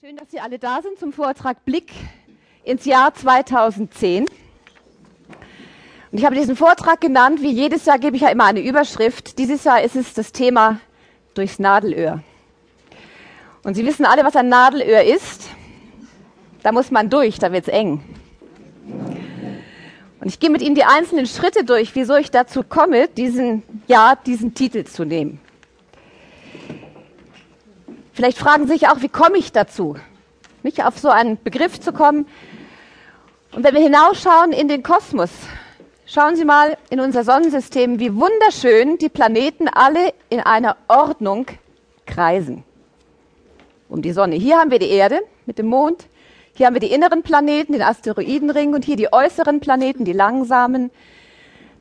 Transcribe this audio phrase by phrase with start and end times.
[0.00, 1.90] Schön, dass Sie alle da sind zum Vortrag Blick
[2.62, 4.26] ins Jahr 2010.
[4.26, 4.28] Und
[6.12, 9.40] ich habe diesen Vortrag genannt, wie jedes Jahr gebe ich ja immer eine Überschrift.
[9.40, 10.78] Dieses Jahr ist es das Thema
[11.34, 12.22] durchs Nadelöhr.
[13.64, 15.48] Und Sie wissen alle, was ein Nadelöhr ist.
[16.62, 18.00] Da muss man durch, da wird es eng.
[20.20, 24.14] Und ich gehe mit Ihnen die einzelnen Schritte durch, wieso ich dazu komme, diesen Jahr
[24.14, 25.40] diesen Titel zu nehmen.
[28.18, 29.94] Vielleicht fragen Sie sich auch, wie komme ich dazu,
[30.64, 32.26] nicht auf so einen Begriff zu kommen.
[33.52, 35.30] Und wenn wir hinausschauen in den Kosmos,
[36.04, 41.46] schauen Sie mal in unser Sonnensystem, wie wunderschön die Planeten alle in einer Ordnung
[42.06, 42.64] kreisen
[43.88, 44.34] um die Sonne.
[44.34, 46.06] Hier haben wir die Erde mit dem Mond,
[46.54, 50.90] hier haben wir die inneren Planeten, den Asteroidenring und hier die äußeren Planeten, die langsamen.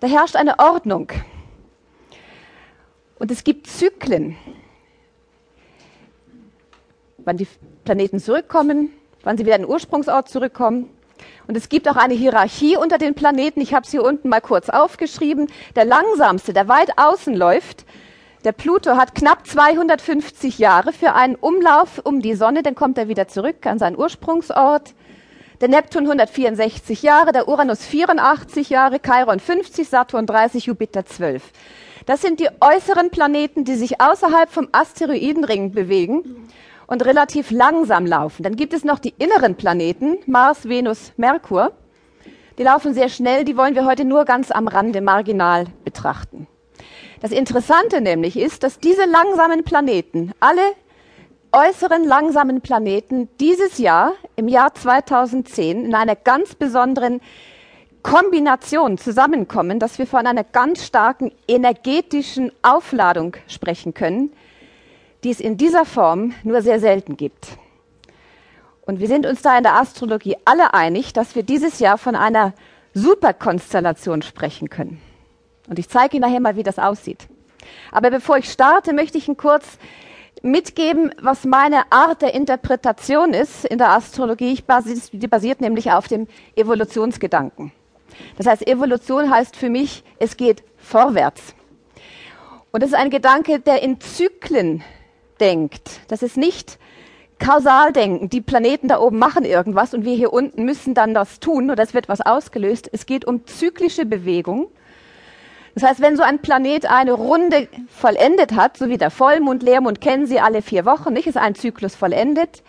[0.01, 1.11] Da herrscht eine Ordnung.
[3.17, 4.37] Und es gibt Zyklen,
[7.27, 7.47] wann die
[7.83, 8.89] Planeten zurückkommen,
[9.23, 10.89] wann sie wieder an den Ursprungsort zurückkommen.
[11.45, 13.59] Und es gibt auch eine Hierarchie unter den Planeten.
[13.59, 15.47] Ich habe es hier unten mal kurz aufgeschrieben.
[15.75, 17.85] Der langsamste, der weit außen läuft,
[18.45, 23.09] der Pluto hat knapp 250 Jahre für einen Umlauf um die Sonne, dann kommt er
[23.09, 24.93] wieder zurück an seinen Ursprungsort.
[25.59, 31.43] Der Neptun 164 Jahre, der Uranus 84 Jahre, Chiron 50, Saturn 30, Jupiter 12.
[32.05, 36.47] Das sind die äußeren Planeten, die sich außerhalb vom Asteroidenring bewegen
[36.87, 38.43] und relativ langsam laufen.
[38.43, 41.73] Dann gibt es noch die inneren Planeten, Mars, Venus, Merkur.
[42.57, 46.47] Die laufen sehr schnell, die wollen wir heute nur ganz am Rande marginal betrachten.
[47.21, 50.61] Das Interessante nämlich ist, dass diese langsamen Planeten, alle
[51.51, 57.21] äußeren langsamen Planeten dieses Jahr, im Jahr 2010, in einer ganz besonderen
[58.03, 64.31] Kombination zusammenkommen, dass wir von einer ganz starken energetischen Aufladung sprechen können,
[65.23, 67.57] die es in dieser Form nur sehr selten gibt.
[68.85, 72.15] Und wir sind uns da in der Astrologie alle einig, dass wir dieses Jahr von
[72.15, 72.53] einer
[72.93, 75.01] Superkonstellation sprechen können.
[75.67, 77.27] Und ich zeige Ihnen nachher mal, wie das aussieht.
[77.91, 79.77] Aber bevor ich starte, möchte ich Ihnen kurz
[80.41, 84.63] mitgeben, was meine Art der Interpretation ist in der Astrologie.
[85.11, 87.71] Die basiert nämlich auf dem Evolutionsgedanken.
[88.37, 91.53] Das heißt, Evolution heißt für mich, es geht vorwärts.
[92.71, 94.83] Und das ist ein Gedanke, der in Zyklen
[95.39, 96.01] denkt.
[96.07, 96.77] Das ist nicht
[97.39, 98.29] kausal denken.
[98.29, 101.83] Die Planeten da oben machen irgendwas und wir hier unten müssen dann das tun oder
[101.83, 102.89] es wird was ausgelöst.
[102.91, 104.67] Es geht um zyklische Bewegung.
[105.75, 110.01] Das heißt, wenn so ein Planet eine Runde vollendet hat, so wie der Vollmond, Leermond
[110.01, 112.63] kennen Sie alle vier Wochen, nicht, ist ein Zyklus vollendet.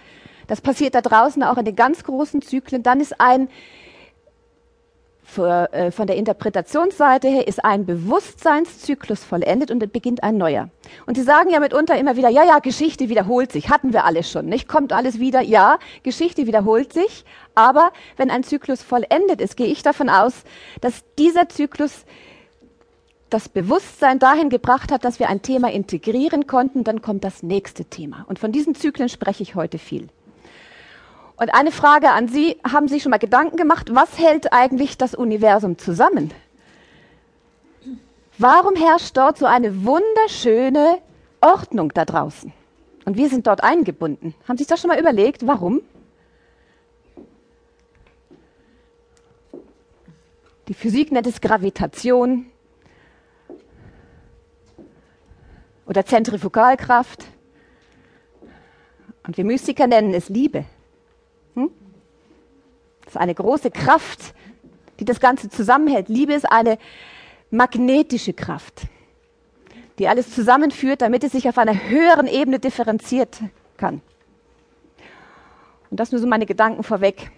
[0.47, 2.83] Das passiert da draußen auch in den ganz großen Zyklen.
[2.83, 3.49] Dann ist ein
[5.39, 10.69] für, äh, von der Interpretationsseite her ist ein Bewusstseinszyklus vollendet und beginnt ein neuer.
[11.07, 14.29] Und Sie sagen ja mitunter immer wieder, ja, ja, Geschichte wiederholt sich, hatten wir alles
[14.29, 14.67] schon, nicht?
[14.67, 15.41] Kommt alles wieder?
[15.41, 20.43] Ja, Geschichte wiederholt sich, aber wenn ein Zyklus vollendet ist, gehe ich davon aus,
[20.81, 22.05] dass dieser Zyklus
[23.31, 27.85] das Bewusstsein dahin gebracht hat, dass wir ein Thema integrieren konnten, dann kommt das nächste
[27.85, 28.25] Thema.
[28.29, 30.09] Und von diesen Zyklen spreche ich heute viel.
[31.39, 35.15] Und eine Frage an Sie, haben Sie schon mal Gedanken gemacht, was hält eigentlich das
[35.15, 36.33] Universum zusammen?
[38.39, 40.99] Warum herrscht dort so eine wunderschöne
[41.41, 42.53] Ordnung da draußen?
[43.05, 44.35] Und wir sind dort eingebunden.
[44.47, 45.81] Haben Sie sich das schon mal überlegt, warum?
[50.67, 52.51] Die Physik nennt es Gravitation,
[55.89, 57.25] oder Zentrifugalkraft.
[59.27, 60.65] Und wir Mystiker nennen es Liebe.
[61.59, 61.71] Hm?
[63.05, 64.35] Das ist eine große Kraft,
[65.01, 66.09] die das Ganze zusammenhält.
[66.09, 66.79] Liebe ist eine
[67.51, 68.83] magnetische Kraft,
[69.99, 73.41] die alles zusammenführt, damit es sich auf einer höheren Ebene differenziert
[73.77, 74.03] kann.
[75.91, 77.31] Und das nur so meine Gedanken vorweg.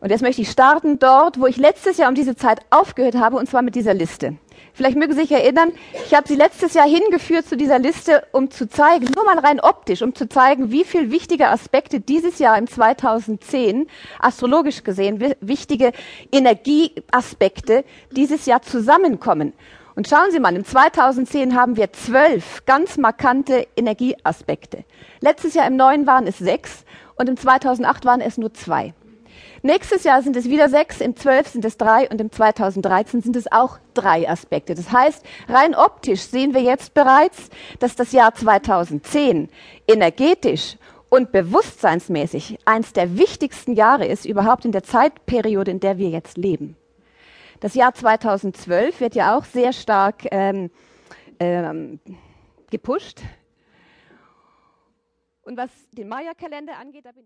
[0.00, 3.36] Und jetzt möchte ich starten dort, wo ich letztes Jahr um diese Zeit aufgehört habe,
[3.36, 4.36] und zwar mit dieser Liste.
[4.72, 5.72] Vielleicht mögen Sie sich erinnern,
[6.06, 9.60] ich habe Sie letztes Jahr hingeführt zu dieser Liste, um zu zeigen, nur mal rein
[9.60, 13.88] optisch, um zu zeigen, wie viel wichtige Aspekte dieses Jahr im 2010,
[14.18, 15.92] astrologisch gesehen, wichtige
[16.32, 19.52] Energieaspekte dieses Jahr zusammenkommen.
[19.96, 24.84] Und schauen Sie mal, im 2010 haben wir zwölf ganz markante Energieaspekte.
[25.20, 26.84] Letztes Jahr im neuen waren es sechs
[27.16, 28.94] und im 2008 waren es nur zwei.
[29.62, 33.36] Nächstes Jahr sind es wieder sechs, im 12 sind es drei und im 2013 sind
[33.36, 34.74] es auch drei Aspekte.
[34.74, 39.48] Das heißt, rein optisch sehen wir jetzt bereits, dass das Jahr 2010
[39.86, 40.76] energetisch
[41.10, 46.38] und bewusstseinsmäßig eins der wichtigsten Jahre ist überhaupt in der Zeitperiode, in der wir jetzt
[46.38, 46.76] leben.
[47.60, 50.70] Das Jahr 2012 wird ja auch sehr stark ähm,
[51.38, 52.00] ähm,
[52.70, 53.20] gepusht
[55.50, 57.18] Und was den Maya-Kalender angeht, da bin ich